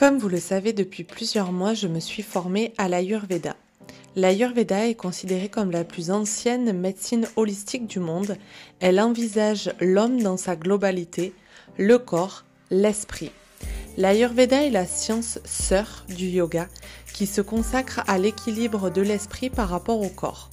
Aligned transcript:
Comme 0.00 0.16
vous 0.16 0.30
le 0.30 0.40
savez 0.40 0.72
depuis 0.72 1.04
plusieurs 1.04 1.52
mois, 1.52 1.74
je 1.74 1.86
me 1.86 2.00
suis 2.00 2.22
formée 2.22 2.72
à 2.78 2.88
l'Ayurveda. 2.88 3.54
L'Ayurveda 4.16 4.88
est 4.88 4.94
considérée 4.94 5.50
comme 5.50 5.70
la 5.70 5.84
plus 5.84 6.10
ancienne 6.10 6.72
médecine 6.72 7.28
holistique 7.36 7.86
du 7.86 7.98
monde. 7.98 8.38
Elle 8.80 8.98
envisage 8.98 9.74
l'homme 9.78 10.22
dans 10.22 10.38
sa 10.38 10.56
globalité, 10.56 11.34
le 11.76 11.98
corps, 11.98 12.46
l'esprit. 12.70 13.30
L'Ayurveda 13.98 14.64
est 14.64 14.70
la 14.70 14.86
science 14.86 15.38
sœur 15.44 16.06
du 16.08 16.28
yoga 16.28 16.66
qui 17.12 17.26
se 17.26 17.42
consacre 17.42 18.00
à 18.06 18.16
l'équilibre 18.16 18.88
de 18.88 19.02
l'esprit 19.02 19.50
par 19.50 19.68
rapport 19.68 20.00
au 20.00 20.08
corps. 20.08 20.48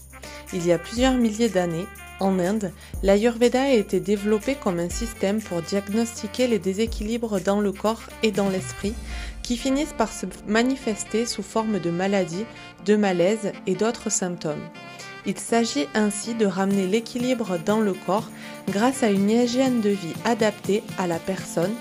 Il 0.52 0.68
y 0.68 0.73
a 0.73 0.77
plusieurs 0.77 1.14
milliers 1.14 1.48
d'années, 1.48 1.86
en 2.20 2.39
Inde, 2.39 2.71
l'Ayurveda 3.04 3.61
a 3.64 3.70
été 3.70 4.00
développé 4.00 4.55
comme 4.55 4.79
un 4.79 4.89
système 4.89 5.39
pour 5.39 5.61
diagnostiquer 5.61 6.48
les 6.48 6.57
déséquilibres 6.57 7.39
dans 7.39 7.61
le 7.61 7.71
corps 7.71 8.02
et 8.23 8.32
dans 8.32 8.50
l'esprit 8.50 8.95
qui 9.47 9.56
finissent 9.56 9.96
par 9.97 10.11
se 10.11 10.25
manifester 10.46 11.25
sous 11.25 11.42
forme 11.42 11.79
de 11.79 11.89
maladies, 11.89 12.43
de 12.86 12.97
malaise 12.97 13.54
et 13.65 13.75
d'autres 13.75 14.11
symptômes. 14.11 14.68
Il 15.25 15.38
s'agit 15.38 15.88
ainsi 15.93 16.36
de 16.36 16.46
ramener 16.46 16.86
l'équilibre 16.86 17.57
dans 17.65 17.79
le 17.79 17.93
corps 17.93 18.29
grâce 18.68 19.04
à 19.04 19.10
une 19.10 19.29
hygiène 19.29 19.79
de 19.79 19.91
vie 19.91 20.14
adaptée 20.25 20.83
à 20.97 21.07
la 21.07 21.18
personne, 21.18 21.74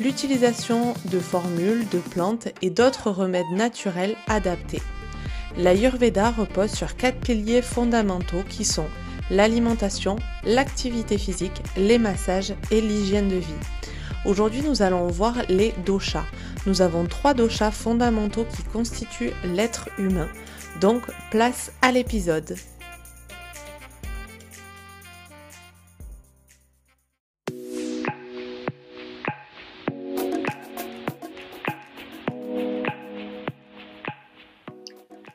l'utilisation 0.00 0.94
de 1.12 1.18
formules, 1.18 1.86
de 1.90 1.98
plantes 1.98 2.48
et 2.62 2.70
d'autres 2.70 3.10
remèdes 3.10 3.52
naturels 3.54 4.16
adaptés. 4.26 4.80
L'Ayurveda 5.58 6.30
repose 6.30 6.70
sur 6.70 6.96
quatre 6.96 7.20
piliers 7.20 7.60
fondamentaux 7.60 8.44
qui 8.48 8.64
sont 8.64 8.88
l'alimentation, 9.30 10.16
l'activité 10.44 11.18
physique, 11.18 11.62
les 11.76 11.98
massages 11.98 12.54
et 12.70 12.80
l'hygiène 12.80 13.28
de 13.28 13.36
vie. 13.36 13.79
Aujourd'hui, 14.26 14.60
nous 14.60 14.82
allons 14.82 15.06
voir 15.06 15.34
les 15.48 15.72
doshas. 15.86 16.26
Nous 16.66 16.82
avons 16.82 17.06
trois 17.06 17.32
doshas 17.32 17.70
fondamentaux 17.70 18.44
qui 18.54 18.62
constituent 18.64 19.32
l'être 19.44 19.88
humain. 19.98 20.28
Donc, 20.80 21.02
place 21.30 21.72
à 21.80 21.90
l'épisode. 21.90 22.54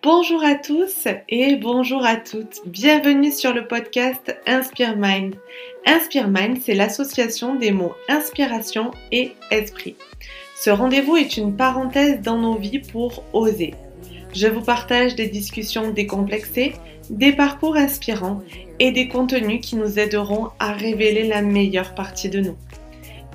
Bonjour 0.06 0.44
à 0.44 0.54
tous 0.54 1.08
et 1.30 1.56
bonjour 1.56 2.06
à 2.06 2.16
toutes. 2.16 2.62
Bienvenue 2.68 3.32
sur 3.32 3.56
le 3.56 3.68
podcast 3.68 4.38
Inspire 4.46 4.96
Mind. 4.96 5.34
Inspire 5.88 6.28
Mind, 6.28 6.60
c'est 6.64 6.76
l'association 6.76 7.56
des 7.56 7.72
mots 7.72 7.96
inspiration 8.08 8.92
et 9.12 9.32
esprit. 9.50 9.96
Ce 10.56 10.70
rendez-vous 10.70 11.18
est 11.18 11.38
une 11.38 11.56
parenthèse 11.56 12.22
dans 12.22 12.38
nos 12.38 12.54
vies 12.54 12.84
pour 12.92 13.24
oser. 13.34 13.74
Je 14.32 14.46
vous 14.46 14.62
partage 14.62 15.16
des 15.16 15.28
discussions 15.28 15.90
décomplexées, 15.90 16.74
des 17.10 17.34
parcours 17.34 17.76
inspirants 17.76 18.44
et 18.78 18.92
des 18.92 19.08
contenus 19.08 19.62
qui 19.64 19.76
nous 19.76 19.98
aideront 19.98 20.50
à 20.60 20.74
révéler 20.74 21.28
la 21.28 21.42
meilleure 21.42 21.96
partie 21.96 22.30
de 22.30 22.42
nous. 22.42 22.58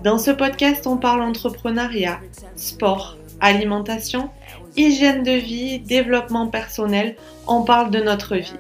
Dans 0.05 0.19
ce 0.19 0.31
podcast, 0.31 0.87
on 0.87 0.99
parle 0.99 1.23
entrepreneuriat, 1.23 2.21
sport, 2.55 3.19
alimentation, 3.41 4.31
hygiène 4.77 5.23
de 5.23 5.33
vie, 5.33 5.79
développement 5.81 6.49
personnel, 6.49 7.17
on 7.47 7.63
parle 7.63 7.91
de 7.91 8.01
notre 8.01 8.37
vie. 8.37 8.53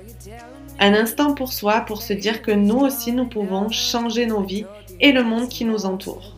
Un 0.78 0.94
instant 0.94 1.34
pour 1.34 1.52
soi 1.52 1.80
pour 1.82 2.02
se 2.02 2.12
dire 2.12 2.42
que 2.42 2.50
nous 2.50 2.78
aussi 2.78 3.12
nous 3.12 3.26
pouvons 3.26 3.70
changer 3.70 4.26
nos 4.26 4.42
vies 4.42 4.66
et 5.00 5.12
le 5.12 5.22
monde 5.22 5.48
qui 5.48 5.64
nous 5.64 5.84
entoure. 5.86 6.36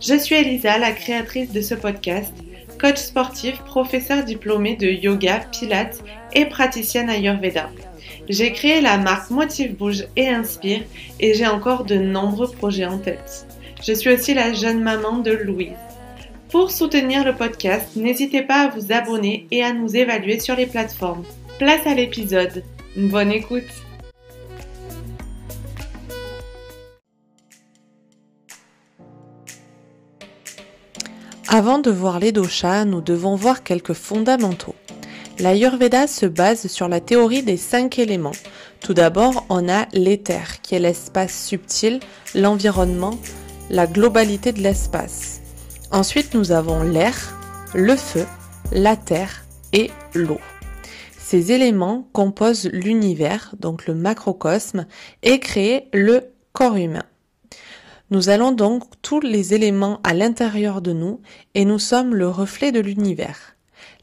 Je 0.00 0.16
suis 0.16 0.34
Elisa, 0.34 0.78
la 0.78 0.92
créatrice 0.92 1.52
de 1.52 1.60
ce 1.60 1.74
podcast, 1.74 2.32
coach 2.80 2.98
sportif, 2.98 3.58
professeur 3.60 4.24
diplômé 4.24 4.76
de 4.76 4.86
yoga, 4.86 5.40
pilates 5.52 6.02
et 6.32 6.46
praticienne 6.46 7.10
Ayurveda. 7.10 7.70
J'ai 8.28 8.52
créé 8.52 8.80
la 8.80 8.98
marque 8.98 9.30
Motive 9.30 9.76
Bouge 9.76 10.06
et 10.16 10.28
Inspire 10.28 10.82
et 11.20 11.34
j'ai 11.34 11.46
encore 11.46 11.84
de 11.84 11.96
nombreux 11.96 12.50
projets 12.50 12.86
en 12.86 12.98
tête. 12.98 13.46
Je 13.84 13.92
suis 13.92 14.10
aussi 14.10 14.34
la 14.34 14.52
jeune 14.52 14.80
maman 14.80 15.18
de 15.18 15.32
Louise. 15.32 15.72
Pour 16.52 16.70
soutenir 16.70 17.24
le 17.24 17.34
podcast, 17.34 17.96
n'hésitez 17.96 18.42
pas 18.42 18.66
à 18.66 18.68
vous 18.68 18.92
abonner 18.92 19.46
et 19.50 19.64
à 19.64 19.72
nous 19.72 19.96
évaluer 19.96 20.38
sur 20.38 20.54
les 20.54 20.66
plateformes. 20.66 21.24
Place 21.58 21.86
à 21.86 21.94
l'épisode. 21.94 22.62
Bonne 22.94 23.32
écoute. 23.32 23.64
Avant 31.48 31.78
de 31.78 31.90
voir 31.90 32.20
les 32.20 32.32
doshas, 32.32 32.84
nous 32.84 33.00
devons 33.00 33.34
voir 33.34 33.62
quelques 33.62 33.94
fondamentaux. 33.94 34.74
L'Ayurveda 35.38 36.06
se 36.06 36.26
base 36.26 36.66
sur 36.66 36.86
la 36.86 37.00
théorie 37.00 37.42
des 37.42 37.56
cinq 37.56 37.98
éléments. 37.98 38.32
Tout 38.80 38.92
d'abord, 38.92 39.46
on 39.48 39.70
a 39.70 39.86
l'éther, 39.94 40.60
qui 40.60 40.74
est 40.74 40.80
l'espace 40.80 41.46
subtil, 41.46 42.00
l'environnement, 42.34 43.18
la 43.70 43.86
globalité 43.86 44.52
de 44.52 44.60
l'espace. 44.60 45.41
Ensuite, 45.92 46.32
nous 46.32 46.52
avons 46.52 46.82
l'air, 46.82 47.14
le 47.74 47.96
feu, 47.96 48.24
la 48.72 48.96
terre 48.96 49.44
et 49.74 49.90
l'eau. 50.14 50.40
Ces 51.18 51.52
éléments 51.52 52.08
composent 52.14 52.70
l'univers, 52.72 53.54
donc 53.60 53.86
le 53.86 53.94
macrocosme, 53.94 54.86
et 55.22 55.38
créent 55.38 55.90
le 55.92 56.32
corps 56.54 56.76
humain. 56.76 57.04
Nous 58.10 58.30
allons 58.30 58.52
donc 58.52 58.84
tous 59.02 59.20
les 59.20 59.52
éléments 59.52 60.00
à 60.02 60.14
l'intérieur 60.14 60.80
de 60.80 60.94
nous 60.94 61.20
et 61.54 61.66
nous 61.66 61.78
sommes 61.78 62.14
le 62.14 62.28
reflet 62.28 62.72
de 62.72 62.80
l'univers. 62.80 63.54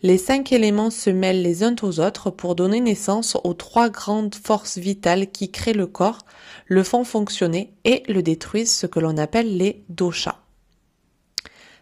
Les 0.03 0.19
cinq 0.19 0.51
éléments 0.51 0.91
se 0.91 1.09
mêlent 1.09 1.41
les 1.41 1.63
uns 1.63 1.75
aux 1.81 1.99
autres 1.99 2.29
pour 2.29 2.53
donner 2.53 2.81
naissance 2.81 3.35
aux 3.43 3.55
trois 3.55 3.89
grandes 3.89 4.35
forces 4.35 4.77
vitales 4.77 5.31
qui 5.31 5.49
créent 5.49 5.73
le 5.73 5.87
corps, 5.87 6.19
le 6.67 6.83
font 6.83 7.03
fonctionner 7.03 7.73
et 7.83 8.03
le 8.07 8.21
détruisent, 8.21 8.73
ce 8.73 8.85
que 8.85 8.99
l'on 8.99 9.17
appelle 9.17 9.57
les 9.57 9.83
doshas. 9.89 10.37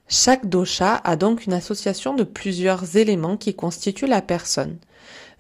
Chaque 0.10 0.48
dosha 0.48 0.96
a 1.04 1.18
donc 1.18 1.46
une 1.46 1.54
association 1.54 2.14
de 2.14 2.24
plusieurs 2.24 2.96
éléments 2.96 3.36
qui 3.36 3.54
constituent 3.54 4.08
la 4.08 4.22
personne. 4.22 4.78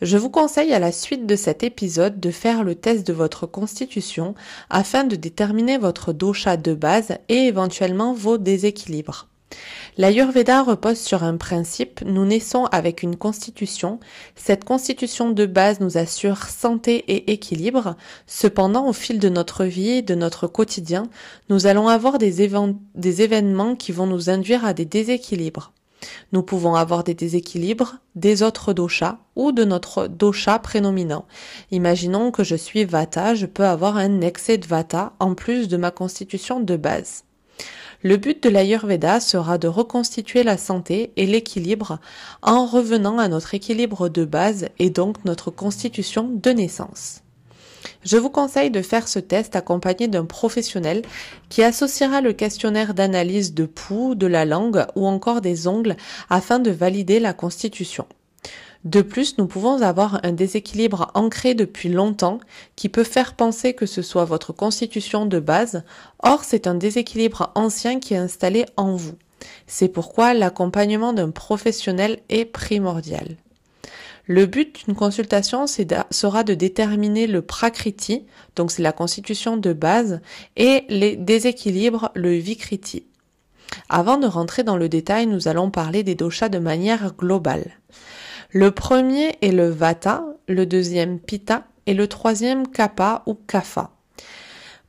Je 0.01 0.17
vous 0.17 0.29
conseille 0.29 0.73
à 0.73 0.79
la 0.79 0.91
suite 0.91 1.25
de 1.25 1.35
cet 1.37 1.63
épisode 1.63 2.19
de 2.19 2.31
faire 2.31 2.65
le 2.65 2.75
test 2.75 3.07
de 3.07 3.13
votre 3.13 3.47
constitution 3.47 4.35
afin 4.69 5.05
de 5.05 5.15
déterminer 5.15 5.77
votre 5.77 6.11
dosha 6.11 6.57
de 6.57 6.73
base 6.73 7.17
et 7.29 7.45
éventuellement 7.45 8.13
vos 8.13 8.37
déséquilibres. 8.37 9.29
L'Ayurveda 9.97 10.61
repose 10.61 10.99
sur 10.99 11.23
un 11.23 11.37
principe, 11.37 12.01
nous 12.05 12.25
naissons 12.25 12.65
avec 12.65 13.01
une 13.01 13.15
constitution, 13.15 13.99
cette 14.35 14.63
constitution 14.63 15.31
de 15.31 15.45
base 15.45 15.79
nous 15.79 15.97
assure 15.97 16.43
santé 16.43 16.97
et 17.07 17.31
équilibre, 17.31 17.95
cependant 18.27 18.87
au 18.87 18.93
fil 18.93 19.19
de 19.19 19.29
notre 19.29 19.65
vie 19.65 20.03
de 20.03 20.13
notre 20.13 20.47
quotidien, 20.47 21.03
nous 21.49 21.65
allons 21.65 21.87
avoir 21.87 22.19
des, 22.19 22.47
des 22.95 23.21
événements 23.21 23.75
qui 23.75 23.91
vont 23.91 24.05
nous 24.05 24.29
induire 24.29 24.65
à 24.65 24.73
des 24.73 24.85
déséquilibres. 24.85 25.71
Nous 26.31 26.43
pouvons 26.43 26.75
avoir 26.75 27.03
des 27.03 27.15
déséquilibres 27.15 27.95
des 28.15 28.43
autres 28.43 28.73
doshas 28.73 29.17
ou 29.35 29.51
de 29.51 29.63
notre 29.63 30.07
dosha 30.07 30.59
prénominant. 30.59 31.25
Imaginons 31.71 32.31
que 32.31 32.43
je 32.43 32.55
suis 32.55 32.85
vata, 32.85 33.33
je 33.33 33.45
peux 33.45 33.65
avoir 33.65 33.97
un 33.97 34.21
excès 34.21 34.57
de 34.57 34.67
vata 34.67 35.13
en 35.19 35.33
plus 35.33 35.67
de 35.67 35.77
ma 35.77 35.91
constitution 35.91 36.59
de 36.59 36.75
base. 36.75 37.23
Le 38.03 38.17
but 38.17 38.43
de 38.43 38.49
l'Ayurveda 38.49 39.19
sera 39.19 39.57
de 39.57 39.67
reconstituer 39.67 40.43
la 40.43 40.57
santé 40.57 41.11
et 41.15 41.25
l'équilibre 41.25 41.99
en 42.43 42.67
revenant 42.67 43.17
à 43.17 43.27
notre 43.27 43.55
équilibre 43.55 44.07
de 44.07 44.23
base 44.23 44.67
et 44.77 44.91
donc 44.91 45.25
notre 45.25 45.49
constitution 45.49 46.29
de 46.31 46.51
naissance. 46.51 47.23
Je 48.03 48.17
vous 48.17 48.29
conseille 48.29 48.69
de 48.69 48.83
faire 48.83 49.07
ce 49.07 49.17
test 49.17 49.55
accompagné 49.55 50.07
d'un 50.07 50.25
professionnel 50.25 51.01
qui 51.49 51.63
associera 51.63 52.21
le 52.21 52.33
questionnaire 52.33 52.93
d'analyse 52.93 53.55
de 53.55 53.65
pouls, 53.65 54.13
de 54.13 54.27
la 54.27 54.45
langue 54.45 54.85
ou 54.95 55.07
encore 55.07 55.41
des 55.41 55.67
ongles 55.67 55.97
afin 56.29 56.59
de 56.59 56.69
valider 56.69 57.19
la 57.19 57.33
constitution. 57.33 58.05
De 58.87 59.01
plus, 59.01 59.37
nous 59.37 59.47
pouvons 59.47 59.81
avoir 59.81 60.21
un 60.23 60.31
déséquilibre 60.31 61.11
ancré 61.13 61.55
depuis 61.55 61.89
longtemps 61.89 62.39
qui 62.77 62.87
peut 62.87 63.03
faire 63.03 63.33
penser 63.33 63.73
que 63.73 63.85
ce 63.85 64.01
soit 64.01 64.23
votre 64.23 64.53
constitution 64.53 65.25
de 65.25 65.41
base, 65.41 65.83
or 66.23 66.45
c'est 66.45 66.67
un 66.67 66.75
déséquilibre 66.75 67.51
ancien 67.55 67.99
qui 67.99 68.13
est 68.13 68.17
installé 68.17 68.65
en 68.77 68.95
vous. 68.95 69.15
C'est 69.67 69.89
pourquoi 69.89 70.33
l'accompagnement 70.33 71.11
d'un 71.11 71.31
professionnel 71.31 72.19
est 72.29 72.45
primordial. 72.45 73.35
Le 74.25 74.45
but 74.45 74.85
d'une 74.85 74.95
consultation 74.95 75.65
sera 75.67 76.45
de 76.45 76.53
déterminer 76.53 77.27
le 77.27 77.41
prakriti, 77.41 78.25
donc 78.55 78.71
c'est 78.71 78.83
la 78.83 78.93
constitution 78.93 79.57
de 79.57 79.73
base, 79.73 80.21
et 80.55 80.85
les 80.87 81.17
déséquilibres, 81.17 82.09
le 82.15 82.31
vikriti. 82.35 83.03
Avant 83.89 84.17
de 84.17 84.27
rentrer 84.27 84.63
dans 84.63 84.77
le 84.77 84.87
détail, 84.87 85.27
nous 85.27 85.49
allons 85.49 85.71
parler 85.71 86.03
des 86.03 86.15
doshas 86.15 86.47
de 86.47 86.59
manière 86.59 87.13
globale. 87.17 87.71
Le 88.51 88.71
premier 88.71 89.35
est 89.41 89.51
le 89.51 89.67
Vata, 89.67 90.23
le 90.47 90.65
deuxième 90.65 91.19
Pitta 91.19 91.63
et 91.85 91.93
le 91.93 92.07
troisième 92.07 92.65
Kapha 92.65 93.23
ou 93.25 93.33
Kapha. 93.33 93.91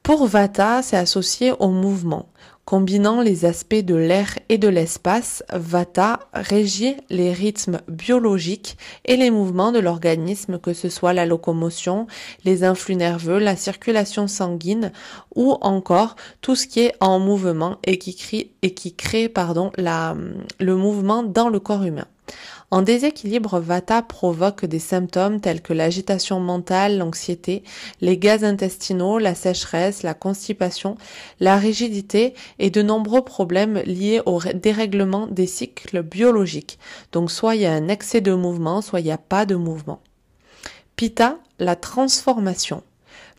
Pour 0.04 0.26
Vata, 0.26 0.80
c'est 0.80 0.96
associé 0.96 1.52
au 1.58 1.70
mouvement. 1.70 2.28
Combinant 2.64 3.20
les 3.20 3.46
aspects 3.46 3.74
de 3.74 3.96
l'air 3.96 4.38
et 4.48 4.58
de 4.58 4.68
l'espace, 4.68 5.42
Vata 5.52 6.20
régit 6.32 6.94
les 7.10 7.32
rythmes 7.32 7.80
biologiques 7.88 8.78
et 9.04 9.16
les 9.16 9.32
mouvements 9.32 9.72
de 9.72 9.80
l'organisme, 9.80 10.60
que 10.60 10.72
ce 10.72 10.88
soit 10.88 11.12
la 11.12 11.26
locomotion, 11.26 12.06
les 12.44 12.62
influx 12.62 12.94
nerveux, 12.94 13.40
la 13.40 13.56
circulation 13.56 14.28
sanguine 14.28 14.92
ou 15.34 15.56
encore 15.62 16.14
tout 16.42 16.54
ce 16.54 16.68
qui 16.68 16.80
est 16.80 16.94
en 17.00 17.18
mouvement 17.18 17.78
et 17.82 17.98
qui, 17.98 18.94
crée, 18.94 19.28
pardon, 19.28 19.72
la, 19.76 20.14
le 20.60 20.76
mouvement 20.76 21.24
dans 21.24 21.48
le 21.48 21.58
corps 21.58 21.82
humain. 21.82 22.06
En 22.70 22.82
déséquilibre, 22.82 23.60
Vata 23.60 24.02
provoque 24.02 24.66
des 24.66 24.78
symptômes 24.78 25.40
tels 25.40 25.62
que 25.62 25.72
l'agitation 25.72 26.38
mentale, 26.38 26.98
l'anxiété, 26.98 27.62
les 28.02 28.18
gaz 28.18 28.44
intestinaux, 28.44 29.18
la 29.18 29.34
sécheresse, 29.34 30.02
la 30.02 30.12
constipation, 30.12 30.98
la 31.40 31.56
rigidité 31.56 32.34
et 32.58 32.68
de 32.68 32.82
nombreux 32.82 33.22
problèmes 33.22 33.78
liés 33.86 34.20
au 34.26 34.38
dérèglement 34.52 35.26
des 35.28 35.46
cycles 35.46 36.02
biologiques. 36.02 36.78
Donc 37.12 37.30
soit 37.30 37.54
il 37.54 37.62
y 37.62 37.66
a 37.66 37.72
un 37.72 37.88
excès 37.88 38.20
de 38.20 38.34
mouvement, 38.34 38.82
soit 38.82 39.00
il 39.00 39.04
n'y 39.04 39.12
a 39.12 39.18
pas 39.18 39.46
de 39.46 39.54
mouvement. 39.54 40.02
Pitta, 40.96 41.38
la 41.58 41.74
transformation. 41.74 42.82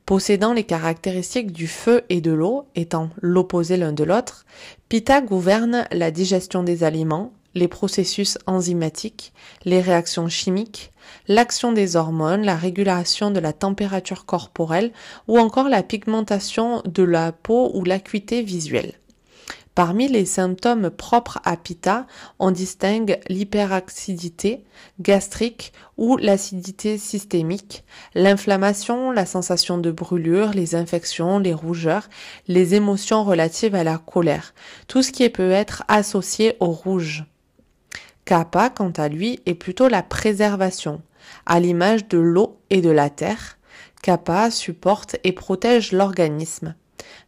Possédant 0.08 0.54
les 0.54 0.64
caractéristiques 0.64 1.52
du 1.52 1.68
feu 1.68 2.02
et 2.10 2.20
de 2.20 2.31
l'eau, 2.31 2.66
étant 2.74 3.12
l'opposé 3.22 3.78
l'un 3.78 3.94
de 3.94 4.04
l'autre, 4.04 4.48
Pitta 4.88 5.22
gouverne 5.22 5.86
la 5.92 6.10
digestion 6.10 6.64
des 6.64 6.84
aliments, 6.84 7.31
les 7.56 7.68
processus 7.68 8.38
enzymatiques, 8.48 9.34
les 9.66 9.81
réactions 9.81 10.30
chimiques, 10.30 10.92
l'action 11.28 11.72
des 11.72 11.96
hormones, 11.96 12.44
la 12.44 12.56
régulation 12.56 13.31
de 13.31 13.40
la 13.40 13.54
température 13.54 14.25
corporelle 14.25 14.92
ou 15.28 15.40
encore 15.40 15.69
la 15.69 15.84
pigmentation 15.84 16.81
de 16.86 17.04
la 17.04 17.31
peau 17.31 17.72
ou 17.74 17.84
l'acuité 17.84 18.42
visuelle. 18.42 18.94
Parmi 19.80 20.10
les 20.10 20.25
symptômes 20.25 20.90
propres 20.90 21.40
à 21.46 21.56
Pitta, 21.56 22.06
on 22.38 22.51
distingue 22.51 23.18
l'hyperacidité 23.30 24.66
gastrique 25.00 25.72
ou 25.95 26.18
l'acidité 26.18 26.98
systémique, 26.98 27.86
l'inflammation, 28.13 29.12
la 29.12 29.25
sensation 29.25 29.78
de 29.78 29.90
brûlure, 29.90 30.52
les 30.52 30.75
infections, 30.75 31.40
les 31.40 31.54
rougeurs, 31.54 32.10
les 32.50 32.75
émotions 32.75 33.24
relatives 33.24 33.75
à 33.75 33.86
la 33.86 33.98
colère, 33.98 34.54
tout 34.90 35.02
ce 35.02 35.13
qui 35.13 35.30
peut 35.30 35.52
être 35.52 35.84
associé 35.88 36.57
au 36.60 36.72
rouge. 36.72 37.24
Kappa, 38.30 38.70
quant 38.70 38.92
à 38.92 39.08
lui, 39.08 39.40
est 39.48 39.56
plutôt 39.56 39.88
la 39.88 40.04
préservation. 40.04 41.02
À 41.48 41.60
l'image 41.60 42.08
de 42.10 42.20
l'eau 42.20 42.60
et 42.70 42.80
de 42.80 42.92
la 42.92 43.10
terre, 43.10 43.58
Kappa 44.04 44.52
supporte 44.52 45.16
et 45.24 45.31
protège 45.31 45.94
l'organisme, 45.94 46.76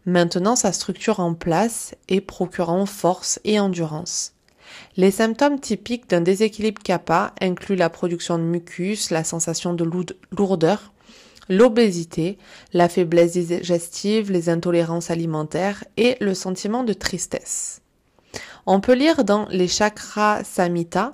maintenant 0.05 0.55
sa 0.55 0.71
structure 0.71 1.19
en 1.19 1.33
place 1.33 1.95
et 2.07 2.21
procurant 2.21 2.85
force 2.85 3.39
et 3.45 3.59
endurance. 3.59 4.35
Les 4.95 5.09
symptômes 5.09 5.59
typiques 5.59 6.07
d'un 6.07 6.21
déséquilibre 6.21 6.83
kappa 6.83 7.33
incluent 7.41 7.77
la 7.77 7.89
production 7.89 8.37
de 8.37 8.43
mucus, 8.43 9.09
la 9.09 9.23
sensation 9.23 9.73
de 9.73 9.89
lourdeur, 10.37 10.93
l'obésité, 11.49 12.37
la 12.73 12.87
faiblesse 12.87 13.31
digestive, 13.31 14.31
les 14.31 14.49
intolérances 14.49 15.09
alimentaires 15.09 15.83
et 15.97 16.17
le 16.21 16.35
sentiment 16.35 16.83
de 16.83 16.93
tristesse. 16.93 17.80
On 18.65 18.79
peut 18.79 18.93
lire 18.93 19.23
dans 19.23 19.47
les 19.49 19.67
chakras 19.67 20.43
samhita, 20.43 21.13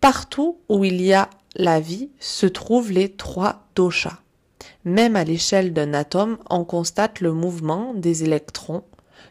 partout 0.00 0.58
où 0.68 0.84
il 0.84 1.00
y 1.00 1.12
a 1.12 1.30
la 1.56 1.80
vie 1.80 2.10
se 2.20 2.46
trouvent 2.46 2.92
les 2.92 3.10
trois 3.10 3.64
doshas. 3.74 4.18
Même 4.84 5.16
à 5.16 5.24
l'échelle 5.24 5.72
d'un 5.72 5.94
atome, 5.94 6.38
on 6.48 6.64
constate 6.64 7.20
le 7.20 7.32
mouvement 7.32 7.92
des 7.94 8.24
électrons. 8.24 8.84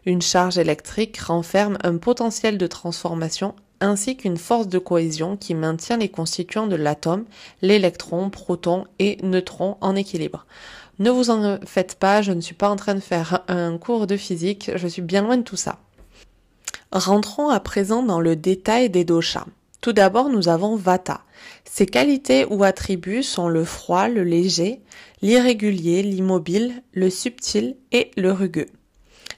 Une 0.05 0.21
charge 0.21 0.57
électrique 0.57 1.17
renferme 1.17 1.77
un 1.83 1.97
potentiel 1.97 2.57
de 2.57 2.67
transformation 2.67 3.55
ainsi 3.81 4.17
qu'une 4.17 4.37
force 4.37 4.67
de 4.67 4.77
cohésion 4.77 5.37
qui 5.37 5.55
maintient 5.55 5.97
les 5.97 6.09
constituants 6.09 6.67
de 6.67 6.75
l'atome, 6.75 7.25
l'électron, 7.61 8.29
proton 8.29 8.85
et 8.99 9.17
neutron 9.23 9.77
en 9.81 9.95
équilibre. 9.95 10.45
Ne 10.99 11.09
vous 11.11 11.29
en 11.29 11.59
faites 11.65 11.95
pas, 11.95 12.21
je 12.21 12.33
ne 12.33 12.41
suis 12.41 12.55
pas 12.55 12.69
en 12.69 12.75
train 12.75 12.95
de 12.95 12.99
faire 12.99 13.43
un 13.47 13.77
cours 13.77 14.05
de 14.05 14.17
physique, 14.17 14.71
je 14.75 14.87
suis 14.87 15.01
bien 15.01 15.21
loin 15.21 15.37
de 15.37 15.43
tout 15.43 15.55
ça. 15.55 15.77
Rentrons 16.91 17.49
à 17.49 17.59
présent 17.59 18.01
dans 18.01 18.19
le 18.19 18.35
détail 18.35 18.89
des 18.89 19.03
doshas. 19.03 19.45
Tout 19.79 19.93
d'abord, 19.93 20.29
nous 20.29 20.49
avons 20.49 20.75
Vata. 20.75 21.21
Ses 21.63 21.85
qualités 21.85 22.45
ou 22.49 22.63
attributs 22.63 23.21
sont 23.21 23.47
le 23.47 23.63
froid, 23.63 24.07
le 24.07 24.23
léger, 24.23 24.81
l'irrégulier, 25.21 26.01
l'immobile, 26.01 26.81
le 26.93 27.11
subtil 27.11 27.77
et 27.91 28.09
le 28.17 28.31
rugueux. 28.31 28.69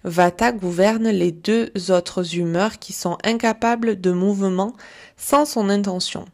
Vata 0.05 0.53
gouverne 0.53 1.09
les 1.09 1.33
deux 1.33 1.71
autres 1.89 2.37
humeurs 2.37 2.79
qui 2.79 2.93
sont 2.93 3.17
incapables 3.25 3.99
de 3.99 4.11
mouvement 4.11 4.73
sans 5.17 5.45
son 5.45 5.69
intention. 5.69 6.25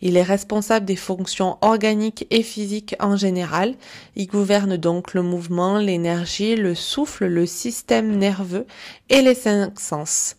Il 0.00 0.16
est 0.16 0.22
responsable 0.22 0.86
des 0.86 0.96
fonctions 0.96 1.58
organiques 1.60 2.26
et 2.30 2.42
physiques 2.42 2.96
en 2.98 3.16
général. 3.16 3.74
Il 4.16 4.26
gouverne 4.26 4.78
donc 4.78 5.12
le 5.12 5.22
mouvement, 5.22 5.78
l'énergie, 5.78 6.56
le 6.56 6.74
souffle, 6.74 7.26
le 7.26 7.44
système 7.44 8.16
nerveux 8.16 8.66
et 9.10 9.20
les 9.20 9.34
cinq 9.34 9.78
sens. 9.78 10.36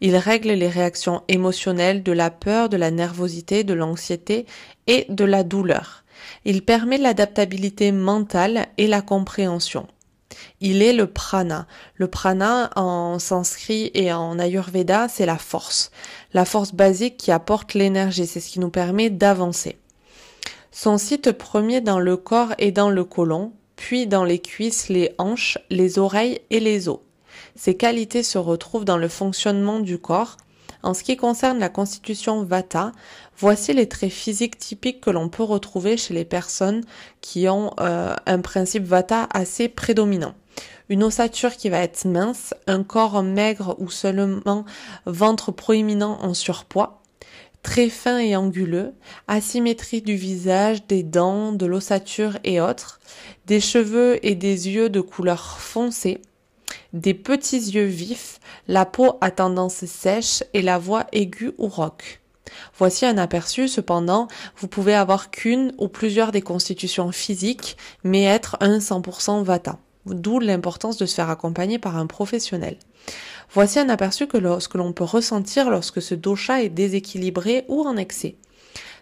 Il 0.00 0.16
règle 0.16 0.50
les 0.52 0.68
réactions 0.68 1.22
émotionnelles 1.28 2.02
de 2.02 2.12
la 2.12 2.30
peur, 2.30 2.68
de 2.68 2.76
la 2.76 2.90
nervosité, 2.90 3.64
de 3.64 3.74
l'anxiété 3.74 4.46
et 4.86 5.06
de 5.08 5.24
la 5.24 5.44
douleur. 5.44 6.04
Il 6.44 6.64
permet 6.64 6.98
l'adaptabilité 6.98 7.92
mentale 7.92 8.66
et 8.78 8.86
la 8.86 9.02
compréhension. 9.02 9.86
Il 10.60 10.82
est 10.82 10.92
le 10.92 11.06
prana. 11.06 11.66
Le 11.94 12.08
prana 12.08 12.70
en 12.76 13.18
sanskrit 13.18 13.90
et 13.94 14.12
en 14.12 14.38
ayurveda, 14.38 15.08
c'est 15.08 15.26
la 15.26 15.38
force. 15.38 15.90
La 16.32 16.44
force 16.44 16.74
basique 16.74 17.16
qui 17.16 17.30
apporte 17.30 17.74
l'énergie, 17.74 18.26
c'est 18.26 18.40
ce 18.40 18.50
qui 18.50 18.60
nous 18.60 18.70
permet 18.70 19.10
d'avancer. 19.10 19.78
Son 20.72 20.98
site 20.98 21.30
premier 21.32 21.80
dans 21.80 22.00
le 22.00 22.16
corps 22.16 22.54
est 22.58 22.72
dans 22.72 22.90
le 22.90 23.04
côlon, 23.04 23.52
puis 23.76 24.06
dans 24.06 24.24
les 24.24 24.40
cuisses, 24.40 24.88
les 24.88 25.14
hanches, 25.18 25.58
les 25.70 25.98
oreilles 25.98 26.40
et 26.50 26.60
les 26.60 26.88
os. 26.88 26.98
Ces 27.56 27.76
qualités 27.76 28.22
se 28.22 28.38
retrouvent 28.38 28.84
dans 28.84 28.98
le 28.98 29.08
fonctionnement 29.08 29.80
du 29.80 29.98
corps. 29.98 30.36
En 30.82 30.92
ce 30.92 31.02
qui 31.02 31.16
concerne 31.16 31.58
la 31.58 31.70
constitution 31.70 32.44
Vata, 32.44 32.92
voici 33.38 33.72
les 33.72 33.88
traits 33.88 34.12
physiques 34.12 34.58
typiques 34.58 35.00
que 35.00 35.10
l'on 35.10 35.28
peut 35.28 35.42
retrouver 35.42 35.96
chez 35.96 36.12
les 36.12 36.26
personnes 36.26 36.82
qui 37.20 37.48
ont 37.48 37.72
euh, 37.80 38.14
un 38.26 38.40
principe 38.40 38.84
Vata 38.84 39.28
assez 39.32 39.68
prédominant 39.68 40.34
une 40.88 41.02
ossature 41.02 41.56
qui 41.56 41.68
va 41.68 41.78
être 41.78 42.04
mince, 42.04 42.54
un 42.66 42.82
corps 42.82 43.22
maigre 43.22 43.74
ou 43.78 43.90
seulement 43.90 44.64
ventre 45.06 45.50
proéminent 45.52 46.18
en 46.20 46.34
surpoids, 46.34 47.02
très 47.62 47.88
fin 47.88 48.18
et 48.18 48.36
anguleux, 48.36 48.92
asymétrie 49.26 50.02
du 50.02 50.14
visage, 50.14 50.86
des 50.86 51.02
dents, 51.02 51.52
de 51.52 51.66
l'ossature 51.66 52.38
et 52.44 52.60
autres, 52.60 53.00
des 53.46 53.60
cheveux 53.60 54.24
et 54.24 54.34
des 54.34 54.68
yeux 54.68 54.90
de 54.90 55.00
couleur 55.00 55.58
foncée, 55.58 56.20
des 56.94 57.12
petits 57.12 57.58
yeux 57.58 57.84
vifs, 57.84 58.38
la 58.68 58.86
peau 58.86 59.18
à 59.20 59.30
tendance 59.30 59.84
sèche 59.84 60.44
et 60.54 60.62
la 60.62 60.78
voix 60.78 61.06
aiguë 61.12 61.52
ou 61.58 61.68
rauque. 61.68 62.22
Voici 62.78 63.04
un 63.04 63.18
aperçu, 63.18 63.68
cependant, 63.68 64.28
vous 64.56 64.68
pouvez 64.68 64.94
avoir 64.94 65.30
qu'une 65.30 65.74
ou 65.78 65.88
plusieurs 65.88 66.30
des 66.30 66.40
constitutions 66.40 67.10
physiques, 67.10 67.76
mais 68.04 68.22
être 68.22 68.56
un 68.60 68.78
100% 68.78 69.42
vata. 69.42 69.78
D'où 70.06 70.38
l'importance 70.38 70.96
de 70.96 71.06
se 71.06 71.14
faire 71.14 71.30
accompagner 71.30 71.78
par 71.78 71.96
un 71.96 72.06
professionnel. 72.06 72.76
Voici 73.52 73.78
un 73.78 73.88
aperçu 73.88 74.26
que 74.26 74.38
l'on 74.38 74.92
peut 74.92 75.04
ressentir 75.04 75.70
lorsque 75.70 76.00
ce 76.00 76.14
dosha 76.14 76.62
est 76.62 76.68
déséquilibré 76.68 77.64
ou 77.68 77.82
en 77.82 77.96
excès 77.96 78.36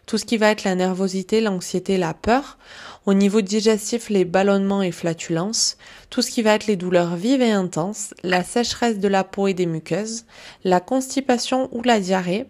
tout 0.06 0.18
ce 0.18 0.24
qui 0.24 0.36
va 0.36 0.50
être 0.50 0.64
la 0.64 0.74
nervosité, 0.74 1.40
l'anxiété, 1.40 1.96
la 1.96 2.14
peur. 2.14 2.58
Au 3.06 3.14
niveau 3.14 3.40
digestif, 3.40 4.10
les 4.10 4.24
ballonnements 4.24 4.82
et 4.82 4.92
flatulences. 4.92 5.76
Tout 6.10 6.22
ce 6.22 6.30
qui 6.30 6.42
va 6.42 6.54
être 6.54 6.66
les 6.66 6.76
douleurs 6.76 7.16
vives 7.16 7.42
et 7.42 7.50
intenses, 7.50 8.14
la 8.22 8.44
sécheresse 8.44 8.98
de 8.98 9.08
la 9.08 9.24
peau 9.24 9.46
et 9.46 9.54
des 9.54 9.66
muqueuses, 9.66 10.24
la 10.64 10.80
constipation 10.80 11.68
ou 11.72 11.82
la 11.82 11.98
diarrhée, 11.98 12.46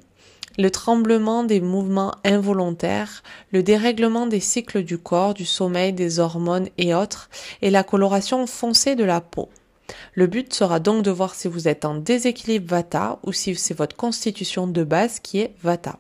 le 0.59 0.71
tremblement 0.71 1.45
des 1.45 1.61
mouvements 1.61 2.15
involontaires, 2.25 3.23
le 3.53 3.63
dérèglement 3.63 4.27
des 4.27 4.41
cycles 4.41 4.83
du 4.83 4.99
corps, 4.99 5.35
du 5.35 5.47
sommeil, 5.47 5.93
des 5.93 6.19
hormones 6.19 6.69
et 6.79 6.95
autres, 6.95 7.31
et 7.63 7.71
la 7.71 7.85
coloration 7.85 8.47
foncée 8.47 8.95
de 8.95 9.05
la 9.05 9.21
peau. 9.21 9.49
Le 10.15 10.27
but 10.27 10.53
sera 10.53 10.81
donc 10.81 11.03
de 11.03 11.11
voir 11.11 11.35
si 11.35 11.49
vous 11.49 11.69
êtes 11.69 11.85
en 11.85 11.95
déséquilibre 11.95 12.69
Vata 12.69 13.19
ou 13.25 13.33
si 13.33 13.55
c'est 13.55 13.77
votre 13.77 13.97
constitution 13.97 14.67
de 14.67 14.85
base 14.85 15.21
qui 15.21 15.41
est 15.41 15.55
Vata. 15.63 15.99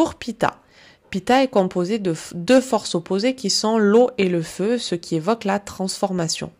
Pour 0.00 0.14
Pitta, 0.14 0.56
Pitta 1.10 1.42
est 1.42 1.48
composé 1.48 1.98
de 1.98 2.14
deux 2.34 2.62
forces 2.62 2.94
opposées 2.94 3.34
qui 3.34 3.50
sont 3.50 3.76
l'eau 3.76 4.08
et 4.16 4.30
le 4.30 4.40
feu, 4.40 4.78
ce 4.78 4.94
qui 4.94 5.16
évoque 5.16 5.44
la 5.44 5.58
transformation. 5.58 6.52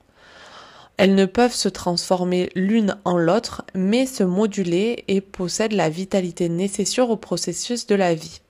Elles 0.99 1.15
ne 1.15 1.25
peuvent 1.25 1.55
se 1.55 1.71
transformer 1.71 2.51
l'une 2.55 2.99
en 3.07 3.17
l'autre, 3.17 3.65
mais 3.75 4.05
se 4.05 4.25
moduler 4.25 5.05
et 5.09 5.23
possèdent 5.23 5.73
la 5.73 5.89
vitalité 5.89 6.51
nécessaire 6.51 7.09
au 7.09 7.17
processus 7.17 7.87
de 7.87 7.95
la 7.95 8.15
vie. 8.15 8.43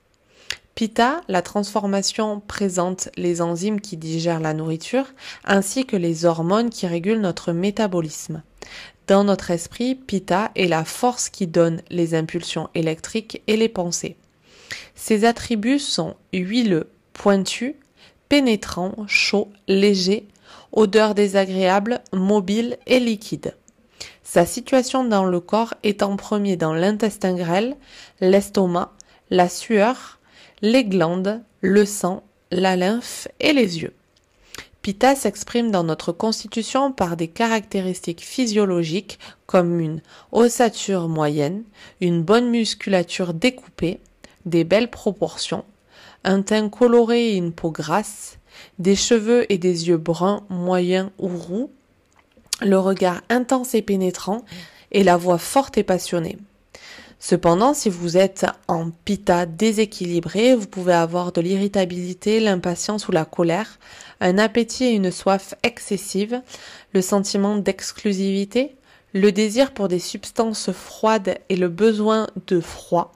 Pitta, 0.75 1.21
la 1.29 1.43
transformation 1.43 2.41
présente 2.41 3.11
les 3.17 3.43
enzymes 3.43 3.81
qui 3.81 3.97
digèrent 3.97 4.41
la 4.41 4.55
nourriture, 4.55 5.07
ainsi 5.45 5.87
que 5.87 5.97
les 5.97 6.25
hormones 6.25 6.71
qui 6.71 6.89
régulent 6.89 7.21
notre 7.21 7.53
métabolisme. 7.53 8.43
Dans 9.07 9.23
notre 9.23 9.53
esprit, 9.53 9.95
Pitta 9.95 10.51
est 10.57 10.67
la 10.67 10.85
force 10.85 11.29
qui 11.29 11.47
donne 11.47 11.81
les 11.91 12.17
impulsions 12.17 12.69
électriques 12.75 13.41
et 13.47 13.57
les 13.57 13.69
pensées. 13.69 14.17
Ses 15.03 15.25
attributs 15.25 15.79
sont 15.79 16.15
huileux, 16.35 16.91
pointu, 17.15 17.77
pénétrant, 18.29 18.95
chaud, 19.07 19.49
léger, 19.67 20.29
odeur 20.73 21.15
désagréable, 21.15 22.03
mobile 22.13 22.77
et 22.87 23.01
liquide. 23.01 23.57
Sa 24.23 24.45
situation 24.45 25.03
dans 25.03 25.25
le 25.25 25.41
corps 25.41 25.73
est 25.85 26.03
en 26.03 26.17
premier 26.17 26.59
dans 26.59 26.75
l'intestin 26.75 27.35
grêle, 27.35 27.79
l'estomac, 28.21 28.93
la 29.31 29.49
sueur, 29.49 30.19
les 30.61 30.85
glandes, 30.85 31.41
le 31.63 31.87
sang, 31.87 32.23
la 32.51 32.77
lymphe 32.77 33.27
et 33.41 33.55
les 33.55 33.81
yeux. 33.81 33.95
Pitta 34.83 35.15
s'exprime 35.15 35.71
dans 35.71 35.83
notre 35.83 36.13
constitution 36.13 36.93
par 36.93 37.17
des 37.17 37.29
caractéristiques 37.29 38.23
physiologiques 38.23 39.19
comme 39.47 39.81
une 39.81 40.03
ossature 40.31 41.09
moyenne, 41.09 41.65
une 42.03 42.23
bonne 42.23 42.51
musculature 42.51 43.33
découpée, 43.33 43.99
des 44.47 44.65
belles 44.65 44.91
proportions, 44.91 45.65
un 46.25 46.43
teint 46.43 46.69
coloré 46.69 47.31
et 47.31 47.37
une 47.37 47.53
peau 47.53 47.71
grasse, 47.71 48.39
des 48.79 48.97
cheveux 48.97 49.51
et 49.53 49.59
des 49.59 49.89
yeux 49.89 49.97
bruns, 49.97 50.45
moyens 50.49 51.11
ou 51.19 51.29
roux, 51.29 51.71
le 52.63 52.79
regard 52.79 53.23
intense 53.29 53.75
et 53.75 53.83
pénétrant 53.83 54.45
et 54.93 55.03
la 55.03 55.17
voix 55.17 55.39
forte 55.39 55.79
et 55.79 55.83
passionnée. 55.83 56.39
Cependant, 57.23 57.75
si 57.75 57.91
vous 57.91 58.17
êtes 58.17 58.47
en 58.67 58.91
pita 58.91 59.45
déséquilibré, 59.45 60.55
vous 60.55 60.67
pouvez 60.67 60.95
avoir 60.95 61.33
de 61.33 61.43
l'irritabilité, 61.43 62.41
l'impatience 62.41 63.09
ou 63.09 63.13
la 63.13 63.27
colère, 63.27 63.79
un 64.21 64.39
appétit 64.39 64.85
et 64.85 64.93
une 64.93 65.11
soif 65.11 65.55
excessive, 65.63 66.41
le 66.95 67.03
sentiment 67.03 67.57
d'exclusivité, 67.57 68.77
le 69.13 69.33
désir 69.33 69.73
pour 69.73 69.89
des 69.89 69.99
substances 69.99 70.73
froides 70.73 71.39
et 71.51 71.57
le 71.57 71.69
besoin 71.69 72.27
de 72.47 72.59
froid, 72.59 73.13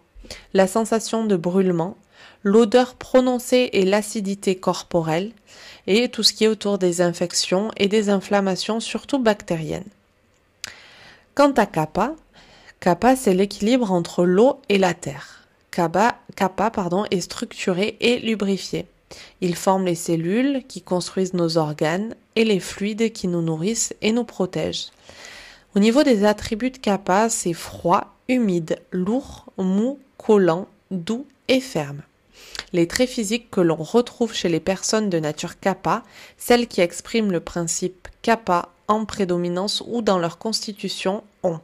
la 0.52 0.66
sensation 0.66 1.24
de 1.24 1.36
brûlement, 1.36 1.96
l'odeur 2.42 2.94
prononcée 2.94 3.70
et 3.72 3.84
l'acidité 3.84 4.56
corporelle, 4.56 5.32
et 5.86 6.08
tout 6.08 6.22
ce 6.22 6.32
qui 6.32 6.44
est 6.44 6.48
autour 6.48 6.78
des 6.78 7.00
infections 7.00 7.70
et 7.76 7.88
des 7.88 8.08
inflammations, 8.08 8.80
surtout 8.80 9.18
bactériennes. 9.18 9.84
Quant 11.34 11.52
à 11.52 11.66
kappa, 11.66 12.14
kappa 12.80 13.16
c'est 13.16 13.34
l'équilibre 13.34 13.92
entre 13.92 14.24
l'eau 14.24 14.60
et 14.68 14.78
la 14.78 14.94
terre. 14.94 15.44
Kappa, 15.70 16.20
est 17.10 17.20
structuré 17.20 17.96
et 18.00 18.20
lubrifié. 18.20 18.86
Il 19.40 19.56
forme 19.56 19.86
les 19.86 19.96
cellules 19.96 20.62
qui 20.68 20.82
construisent 20.82 21.34
nos 21.34 21.58
organes 21.58 22.14
et 22.36 22.44
les 22.44 22.60
fluides 22.60 23.12
qui 23.12 23.26
nous 23.26 23.42
nourrissent 23.42 23.94
et 24.00 24.12
nous 24.12 24.24
protègent. 24.24 24.90
Au 25.74 25.80
niveau 25.80 26.04
des 26.04 26.24
attributs 26.24 26.70
de 26.70 26.78
kappa, 26.78 27.28
c'est 27.28 27.52
froid, 27.52 28.14
humide, 28.28 28.78
lourd, 28.92 29.46
mou, 29.58 29.98
collant, 30.24 30.68
doux 30.90 31.26
et 31.48 31.60
ferme. 31.60 32.00
Les 32.72 32.88
traits 32.88 33.10
physiques 33.10 33.50
que 33.50 33.60
l'on 33.60 33.76
retrouve 33.76 34.32
chez 34.32 34.48
les 34.48 34.60
personnes 34.60 35.10
de 35.10 35.18
nature 35.18 35.60
kappa, 35.60 36.02
celles 36.38 36.66
qui 36.66 36.80
expriment 36.80 37.30
le 37.30 37.40
principe 37.40 38.08
kappa 38.22 38.70
en 38.88 39.04
prédominance 39.04 39.82
ou 39.86 40.00
dans 40.00 40.18
leur 40.18 40.38
constitution, 40.38 41.22
ont 41.42 41.60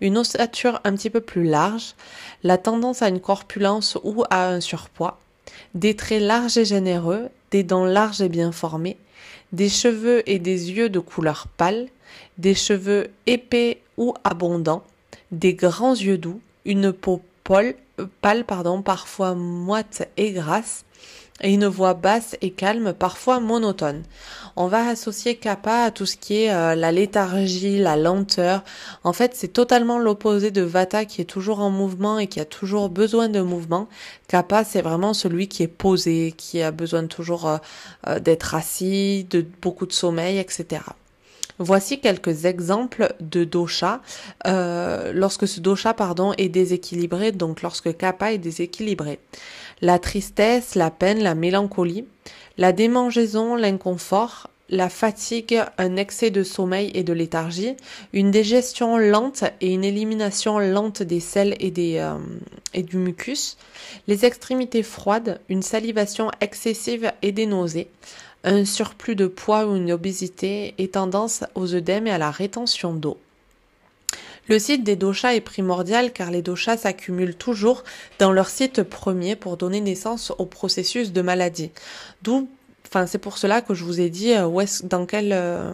une 0.00 0.16
ossature 0.16 0.80
un 0.84 0.94
petit 0.94 1.10
peu 1.10 1.20
plus 1.20 1.42
large, 1.42 1.94
la 2.44 2.56
tendance 2.56 3.02
à 3.02 3.08
une 3.08 3.20
corpulence 3.20 3.98
ou 4.04 4.22
à 4.30 4.46
un 4.48 4.60
surpoids, 4.60 5.18
des 5.74 5.96
traits 5.96 6.22
larges 6.22 6.56
et 6.56 6.64
généreux, 6.64 7.28
des 7.50 7.64
dents 7.64 7.84
larges 7.84 8.22
et 8.22 8.28
bien 8.28 8.52
formées, 8.52 8.96
des 9.52 9.68
cheveux 9.68 10.22
et 10.30 10.38
des 10.38 10.70
yeux 10.70 10.88
de 10.88 11.00
couleur 11.00 11.48
pâle, 11.56 11.88
des 12.38 12.54
cheveux 12.54 13.10
épais 13.26 13.80
ou 13.96 14.14
abondants, 14.22 14.84
des 15.32 15.54
grands 15.54 15.96
yeux 15.96 16.18
doux, 16.18 16.40
une 16.64 16.92
peau 16.92 17.20
pâle, 17.42 17.74
pâle 18.20 18.44
pardon, 18.44 18.82
parfois 18.82 19.34
moite 19.34 20.08
et 20.16 20.32
grasse, 20.32 20.84
et 21.42 21.52
une 21.52 21.66
voix 21.66 21.94
basse 21.94 22.36
et 22.42 22.50
calme, 22.50 22.92
parfois 22.92 23.40
monotone. 23.40 24.02
On 24.56 24.68
va 24.68 24.86
associer 24.86 25.36
kappa 25.36 25.82
à 25.84 25.90
tout 25.90 26.06
ce 26.06 26.16
qui 26.16 26.44
est 26.44 26.52
euh, 26.52 26.76
la 26.76 26.92
léthargie, 26.92 27.78
la 27.78 27.96
lenteur. 27.96 28.62
En 29.02 29.12
fait, 29.12 29.32
c'est 29.34 29.48
totalement 29.48 29.98
l'opposé 29.98 30.52
de 30.52 30.62
vata 30.62 31.04
qui 31.04 31.20
est 31.20 31.24
toujours 31.24 31.60
en 31.60 31.70
mouvement 31.70 32.20
et 32.20 32.28
qui 32.28 32.38
a 32.38 32.44
toujours 32.44 32.88
besoin 32.88 33.28
de 33.28 33.40
mouvement. 33.40 33.88
Kappa, 34.28 34.62
c'est 34.62 34.82
vraiment 34.82 35.12
celui 35.12 35.48
qui 35.48 35.64
est 35.64 35.68
posé, 35.68 36.32
qui 36.36 36.62
a 36.62 36.70
besoin 36.70 37.06
toujours 37.06 37.48
euh, 37.48 37.58
euh, 38.06 38.20
d'être 38.20 38.54
assis, 38.54 39.26
de 39.28 39.44
beaucoup 39.60 39.86
de 39.86 39.92
sommeil, 39.92 40.38
etc. 40.38 40.82
Voici 41.58 42.00
quelques 42.00 42.46
exemples 42.46 43.14
de 43.20 43.44
dosha 43.44 44.00
euh, 44.46 45.12
lorsque 45.14 45.46
ce 45.46 45.60
dosha 45.60 45.94
pardon 45.94 46.32
est 46.36 46.48
déséquilibré, 46.48 47.30
donc 47.30 47.62
lorsque 47.62 47.96
kappa 47.96 48.32
est 48.32 48.38
déséquilibré. 48.38 49.20
La 49.80 49.98
tristesse, 49.98 50.74
la 50.74 50.90
peine, 50.90 51.22
la 51.22 51.34
mélancolie, 51.34 52.06
la 52.58 52.72
démangeaison, 52.72 53.54
l'inconfort, 53.54 54.48
la 54.70 54.88
fatigue, 54.88 55.62
un 55.78 55.96
excès 55.96 56.30
de 56.30 56.42
sommeil 56.42 56.90
et 56.94 57.04
de 57.04 57.12
léthargie, 57.12 57.76
une 58.12 58.30
digestion 58.30 58.96
lente 58.96 59.44
et 59.60 59.72
une 59.72 59.84
élimination 59.84 60.58
lente 60.58 61.02
des 61.02 61.20
sels 61.20 61.54
et, 61.60 61.70
des, 61.70 61.98
euh, 61.98 62.16
et 62.72 62.82
du 62.82 62.96
mucus, 62.96 63.56
les 64.08 64.24
extrémités 64.24 64.82
froides, 64.82 65.40
une 65.48 65.62
salivation 65.62 66.30
excessive 66.40 67.12
et 67.22 67.30
des 67.30 67.46
nausées, 67.46 67.88
un 68.44 68.64
surplus 68.64 69.16
de 69.16 69.26
poids 69.26 69.66
ou 69.66 69.76
une 69.76 69.92
obésité 69.92 70.74
et 70.78 70.88
tendance 70.88 71.44
aux 71.54 71.74
œdèmes 71.74 72.06
et 72.06 72.10
à 72.12 72.18
la 72.18 72.30
rétention 72.30 72.94
d'eau. 72.94 73.18
Le 74.46 74.58
site 74.58 74.84
des 74.84 74.96
doshas 74.96 75.34
est 75.34 75.40
primordial 75.40 76.12
car 76.12 76.30
les 76.30 76.42
doshas 76.42 76.76
s'accumulent 76.76 77.34
toujours 77.34 77.82
dans 78.18 78.30
leur 78.30 78.48
site 78.50 78.82
premier 78.82 79.36
pour 79.36 79.56
donner 79.56 79.80
naissance 79.80 80.32
au 80.36 80.44
processus 80.44 81.12
de 81.12 81.22
maladie. 81.22 81.70
D'où 82.22 82.48
Enfin, 82.94 83.08
c'est 83.08 83.18
pour 83.18 83.38
cela 83.38 83.60
que 83.60 83.74
je 83.74 83.82
vous 83.82 84.00
ai 84.00 84.08
dit 84.08 84.34
euh, 84.34 84.46
où 84.46 84.60
est 84.60 84.86
dans 84.86 85.04
quelle 85.04 85.32
euh, 85.32 85.72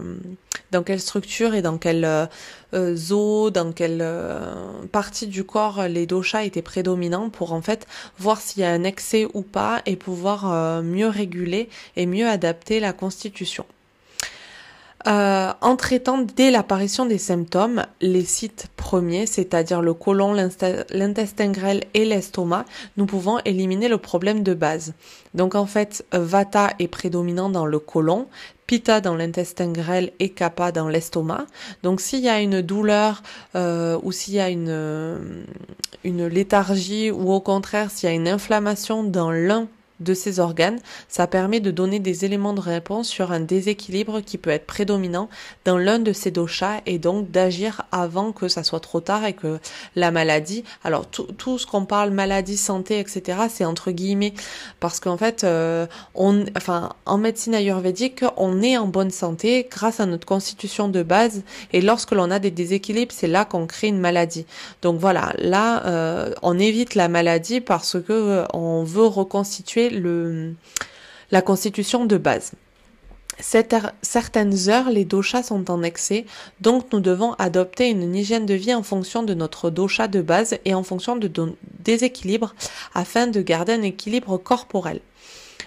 dans 0.70 0.82
quelle 0.82 1.00
structure 1.00 1.54
et 1.54 1.60
dans 1.60 1.76
quelle 1.76 2.06
euh, 2.06 2.96
zone, 2.96 3.50
dans 3.50 3.72
quelle 3.72 4.02
partie 4.90 5.26
du 5.26 5.44
corps 5.44 5.82
les 5.82 6.06
doshas 6.06 6.44
étaient 6.44 6.62
prédominants 6.62 7.28
pour 7.28 7.52
en 7.52 7.60
fait 7.60 7.86
voir 8.18 8.40
s'il 8.40 8.62
y 8.62 8.64
a 8.64 8.70
un 8.70 8.84
excès 8.84 9.26
ou 9.34 9.42
pas 9.42 9.82
et 9.84 9.96
pouvoir 9.96 10.82
mieux 10.82 11.08
réguler 11.08 11.68
et 11.96 12.06
mieux 12.06 12.26
adapter 12.26 12.80
la 12.80 12.94
constitution. 12.94 13.66
Euh, 15.06 15.52
en 15.62 15.76
traitant 15.76 16.18
dès 16.18 16.50
l'apparition 16.50 17.06
des 17.06 17.16
symptômes 17.16 17.86
les 18.02 18.24
sites 18.24 18.66
premiers, 18.76 19.24
c'est-à-dire 19.24 19.80
le 19.80 19.94
côlon, 19.94 20.34
l'intestin 20.34 21.50
grêle 21.50 21.84
et 21.94 22.04
l'estomac, 22.04 22.66
nous 22.98 23.06
pouvons 23.06 23.38
éliminer 23.46 23.88
le 23.88 23.96
problème 23.96 24.42
de 24.42 24.52
base. 24.52 24.92
Donc 25.32 25.54
en 25.54 25.64
fait, 25.64 26.04
Vata 26.12 26.72
est 26.78 26.88
prédominant 26.88 27.48
dans 27.48 27.64
le 27.64 27.78
côlon, 27.78 28.26
Pitta 28.66 29.00
dans 29.00 29.16
l'intestin 29.16 29.72
grêle 29.72 30.12
et 30.18 30.28
Kapha 30.28 30.70
dans 30.70 30.88
l'estomac. 30.88 31.46
Donc 31.82 32.00
s'il 32.00 32.20
y 32.20 32.28
a 32.28 32.40
une 32.40 32.60
douleur 32.60 33.22
euh, 33.56 33.98
ou 34.02 34.12
s'il 34.12 34.34
y 34.34 34.40
a 34.40 34.50
une, 34.50 35.46
une 36.04 36.26
léthargie 36.26 37.10
ou 37.10 37.32
au 37.32 37.40
contraire 37.40 37.90
s'il 37.90 38.08
y 38.08 38.12
a 38.12 38.14
une 38.14 38.28
inflammation 38.28 39.02
dans 39.02 39.32
l'un 39.32 39.66
de 40.00 40.14
ces 40.14 40.40
organes, 40.40 40.78
ça 41.08 41.26
permet 41.26 41.60
de 41.60 41.70
donner 41.70 42.00
des 42.00 42.24
éléments 42.24 42.52
de 42.52 42.60
réponse 42.60 43.08
sur 43.08 43.32
un 43.32 43.40
déséquilibre 43.40 44.20
qui 44.20 44.38
peut 44.38 44.50
être 44.50 44.66
prédominant 44.66 45.28
dans 45.64 45.78
l'un 45.78 45.98
de 45.98 46.12
ces 46.12 46.30
doshas 46.30 46.80
et 46.86 46.98
donc 46.98 47.30
d'agir 47.30 47.82
avant 47.92 48.32
que 48.32 48.48
ça 48.48 48.64
soit 48.64 48.80
trop 48.80 49.00
tard 49.00 49.24
et 49.24 49.32
que 49.32 49.58
la 49.96 50.10
maladie, 50.10 50.64
alors 50.84 51.06
tout, 51.06 51.58
ce 51.58 51.66
qu'on 51.66 51.84
parle 51.84 52.10
maladie, 52.10 52.56
santé, 52.56 52.98
etc., 52.98 53.38
c'est 53.48 53.64
entre 53.64 53.90
guillemets 53.90 54.34
parce 54.80 55.00
qu'en 55.00 55.16
fait, 55.16 55.44
euh, 55.44 55.86
on, 56.14 56.44
enfin, 56.56 56.90
en 57.06 57.18
médecine 57.18 57.54
ayurvédique, 57.54 58.24
on 58.36 58.62
est 58.62 58.76
en 58.76 58.86
bonne 58.86 59.10
santé 59.10 59.68
grâce 59.70 60.00
à 60.00 60.06
notre 60.06 60.26
constitution 60.26 60.88
de 60.88 61.02
base 61.02 61.42
et 61.72 61.80
lorsque 61.80 62.12
l'on 62.12 62.30
a 62.30 62.38
des 62.38 62.50
déséquilibres, 62.50 63.12
c'est 63.12 63.26
là 63.26 63.44
qu'on 63.44 63.66
crée 63.66 63.88
une 63.88 64.00
maladie. 64.00 64.46
Donc 64.82 64.98
voilà, 64.98 65.32
là, 65.38 65.86
euh, 65.86 66.32
on 66.42 66.58
évite 66.58 66.94
la 66.94 67.08
maladie 67.08 67.60
parce 67.60 68.00
que 68.00 68.12
euh, 68.12 68.44
on 68.54 68.82
veut 68.82 69.06
reconstituer 69.06 69.89
la 71.30 71.42
constitution 71.42 72.04
de 72.04 72.16
base. 72.16 72.52
certaines 73.40 74.68
heures, 74.68 74.90
les 74.90 75.04
doshas 75.04 75.44
sont 75.44 75.70
en 75.70 75.82
excès, 75.82 76.26
donc 76.60 76.92
nous 76.92 77.00
devons 77.00 77.32
adopter 77.34 77.88
une 77.88 78.14
hygiène 78.14 78.46
de 78.46 78.54
vie 78.54 78.74
en 78.74 78.82
fonction 78.82 79.22
de 79.22 79.34
notre 79.34 79.70
dosha 79.70 80.08
de 80.08 80.20
base 80.20 80.58
et 80.64 80.74
en 80.74 80.82
fonction 80.82 81.16
de 81.16 81.30
déséquilibre 81.78 82.54
afin 82.94 83.26
de 83.26 83.40
garder 83.40 83.72
un 83.72 83.82
équilibre 83.82 84.36
corporel. 84.36 85.00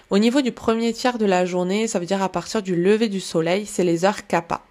Au 0.09 0.19
niveau 0.19 0.41
du 0.41 0.51
premier 0.51 0.93
tiers 0.93 1.17
de 1.17 1.25
la 1.25 1.45
journée, 1.45 1.87
ça 1.87 1.97
veut 1.99 2.05
dire 2.05 2.21
à 2.21 2.29
partir 2.29 2.61
du 2.61 2.75
lever 2.75 3.09
du 3.09 3.19
soleil, 3.19 3.65
c'est 3.65 3.83
les 3.83 4.05
heures 4.05 4.27
kappa. 4.27 4.61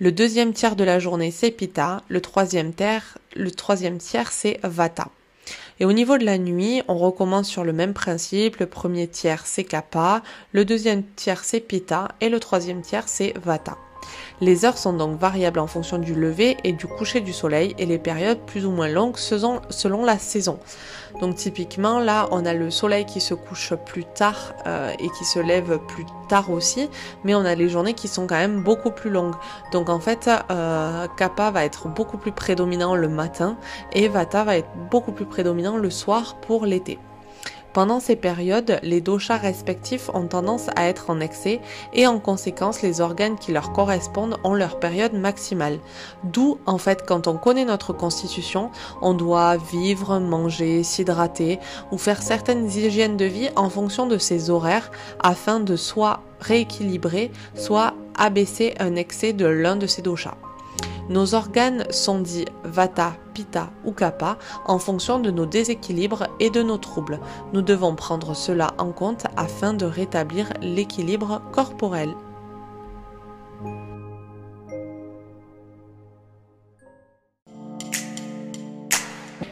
Le 0.00 0.10
deuxième 0.10 0.52
tiers 0.52 0.74
de 0.74 0.82
la 0.82 0.98
journée, 0.98 1.30
c'est 1.30 1.52
pitta. 1.52 2.02
Le 2.08 2.20
troisième 2.20 2.72
tiers, 2.72 3.14
c'est 4.32 4.58
vata. 4.64 5.08
Et 5.80 5.84
au 5.84 5.92
niveau 5.92 6.18
de 6.18 6.24
la 6.24 6.38
nuit, 6.38 6.82
on 6.88 6.96
recommence 6.96 7.48
sur 7.48 7.64
le 7.64 7.72
même 7.72 7.94
principe. 7.94 8.56
Le 8.56 8.66
premier 8.66 9.08
tiers, 9.08 9.46
c'est 9.46 9.64
kappa, 9.64 10.22
le 10.52 10.64
deuxième 10.64 11.02
tiers, 11.16 11.44
c'est 11.44 11.60
pitta 11.60 12.08
et 12.20 12.28
le 12.28 12.40
troisième 12.40 12.82
tiers, 12.82 13.08
c'est 13.08 13.34
vata. 13.42 13.76
Les 14.40 14.64
heures 14.64 14.78
sont 14.78 14.92
donc 14.92 15.18
variables 15.18 15.60
en 15.60 15.66
fonction 15.66 15.98
du 15.98 16.14
lever 16.14 16.56
et 16.64 16.72
du 16.72 16.86
coucher 16.86 17.20
du 17.20 17.32
soleil 17.32 17.74
et 17.78 17.86
les 17.86 17.98
périodes 17.98 18.40
plus 18.40 18.66
ou 18.66 18.70
moins 18.70 18.88
longues 18.88 19.16
selon, 19.16 20.04
la 20.04 20.18
saison. 20.18 20.58
Donc 21.20 21.36
typiquement 21.36 22.00
là 22.00 22.28
on 22.32 22.44
a 22.44 22.52
le 22.52 22.70
soleil 22.70 23.04
qui 23.04 23.20
se 23.20 23.34
couche 23.34 23.74
plus 23.86 24.04
tard 24.04 24.52
euh, 24.66 24.92
et 24.98 25.08
qui 25.10 25.24
se 25.24 25.38
lève 25.38 25.78
plus 25.86 26.04
tard 26.28 26.50
aussi, 26.50 26.90
mais 27.22 27.34
on 27.34 27.44
a 27.44 27.54
les 27.54 27.68
journées 27.68 27.94
qui 27.94 28.08
sont 28.08 28.26
quand 28.26 28.34
même 28.34 28.62
beaucoup 28.62 28.90
plus 28.90 29.10
longues. 29.10 29.36
Donc 29.72 29.88
en 29.88 30.00
fait 30.00 30.28
euh, 30.50 31.06
Kappa 31.16 31.50
va 31.52 31.64
être 31.64 31.88
beaucoup 31.88 32.18
plus 32.18 32.32
prédominant 32.32 32.96
le 32.96 33.08
matin 33.08 33.56
et 33.92 34.08
Vata 34.08 34.42
va 34.42 34.56
être 34.56 34.70
beaucoup 34.90 35.12
plus 35.12 35.26
prédominant 35.26 35.76
le 35.76 35.90
soir 35.90 36.36
pour 36.40 36.66
l'été. 36.66 36.98
Pendant 37.74 37.98
ces 37.98 38.14
périodes, 38.14 38.78
les 38.84 39.00
doshas 39.00 39.36
respectifs 39.36 40.08
ont 40.14 40.28
tendance 40.28 40.68
à 40.76 40.86
être 40.86 41.10
en 41.10 41.18
excès 41.18 41.60
et 41.92 42.06
en 42.06 42.20
conséquence 42.20 42.82
les 42.82 43.00
organes 43.00 43.36
qui 43.36 43.50
leur 43.50 43.72
correspondent 43.72 44.38
ont 44.44 44.54
leur 44.54 44.78
période 44.78 45.12
maximale. 45.12 45.80
D'où 46.22 46.58
en 46.66 46.78
fait 46.78 47.04
quand 47.04 47.26
on 47.26 47.36
connaît 47.36 47.64
notre 47.64 47.92
constitution, 47.92 48.70
on 49.02 49.12
doit 49.12 49.56
vivre, 49.56 50.20
manger, 50.20 50.84
s'hydrater 50.84 51.58
ou 51.90 51.98
faire 51.98 52.22
certaines 52.22 52.66
hygiènes 52.66 53.16
de 53.16 53.24
vie 53.24 53.50
en 53.56 53.68
fonction 53.68 54.06
de 54.06 54.18
ses 54.18 54.50
horaires 54.50 54.92
afin 55.18 55.58
de 55.58 55.74
soit 55.74 56.20
rééquilibrer, 56.38 57.32
soit 57.56 57.94
abaisser 58.16 58.74
un 58.78 58.94
excès 58.94 59.32
de 59.32 59.46
l'un 59.46 59.74
de 59.74 59.88
ces 59.88 60.00
doshas. 60.00 60.36
Nos 61.08 61.34
organes 61.34 61.84
sont 61.90 62.20
dits 62.20 62.46
Vata, 62.64 63.14
Pitta 63.34 63.70
ou 63.84 63.92
Kapha 63.92 64.38
en 64.64 64.78
fonction 64.78 65.18
de 65.18 65.30
nos 65.30 65.44
déséquilibres 65.44 66.28
et 66.40 66.48
de 66.50 66.62
nos 66.62 66.78
troubles. 66.78 67.20
Nous 67.52 67.62
devons 67.62 67.94
prendre 67.94 68.34
cela 68.34 68.74
en 68.78 68.90
compte 68.90 69.26
afin 69.36 69.74
de 69.74 69.84
rétablir 69.84 70.52
l'équilibre 70.62 71.42
corporel. 71.52 72.14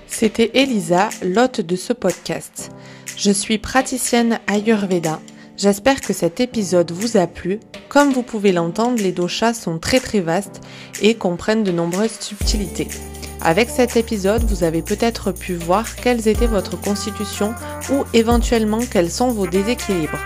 C'était 0.06 0.52
Elisa, 0.54 1.08
l'hôte 1.22 1.60
de 1.60 1.74
ce 1.74 1.92
podcast. 1.92 2.70
Je 3.16 3.32
suis 3.32 3.58
praticienne 3.58 4.38
Ayurveda 4.46 5.18
J'espère 5.56 6.00
que 6.00 6.12
cet 6.12 6.40
épisode 6.40 6.92
vous 6.92 7.16
a 7.16 7.26
plu. 7.26 7.60
Comme 7.88 8.12
vous 8.12 8.22
pouvez 8.22 8.52
l'entendre, 8.52 9.02
les 9.02 9.12
doshas 9.12 9.54
sont 9.54 9.78
très 9.78 10.00
très 10.00 10.20
vastes 10.20 10.60
et 11.02 11.14
comprennent 11.14 11.62
de 11.62 11.72
nombreuses 11.72 12.18
subtilités. 12.20 12.88
Avec 13.40 13.68
cet 13.68 13.96
épisode, 13.96 14.44
vous 14.44 14.64
avez 14.64 14.82
peut-être 14.82 15.32
pu 15.32 15.54
voir 15.54 15.96
quelles 15.96 16.28
étaient 16.28 16.46
votre 16.46 16.80
constitution 16.80 17.54
ou 17.90 18.04
éventuellement 18.14 18.80
quels 18.80 19.10
sont 19.10 19.28
vos 19.28 19.46
déséquilibres. 19.46 20.24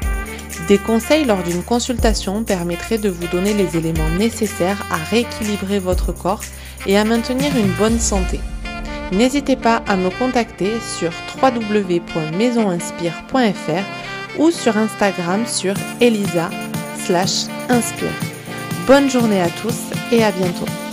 Des 0.69 0.79
conseils 0.79 1.25
lors 1.25 1.43
d'une 1.43 1.63
consultation 1.63 2.45
permettraient 2.45 2.99
de 2.99 3.09
vous 3.09 3.27
donner 3.29 3.55
les 3.55 3.77
éléments 3.77 4.11
nécessaires 4.19 4.85
à 4.91 4.97
rééquilibrer 4.97 5.79
votre 5.79 6.13
corps 6.13 6.43
et 6.87 6.97
à 6.97 7.05
maintenir 7.05 7.57
une 7.57 7.73
bonne 7.73 8.01
santé. 8.01 8.41
N'hésitez 9.13 9.57
pas 9.57 9.83
à 9.87 9.97
me 9.97 10.11
contacter 10.11 10.73
sur 10.99 11.13
www.maisoninspire.fr 11.41 14.06
ou 14.39 14.51
sur 14.51 14.77
Instagram 14.77 15.47
sur 15.47 15.75
Elisa 16.01 16.51
slash 16.97 17.47
inspire. 17.69 18.09
Bonne 18.87 19.11
journée 19.11 19.41
à 19.41 19.49
tous 19.49 19.91
et 20.13 20.23
à 20.23 20.31
bientôt. 20.31 20.86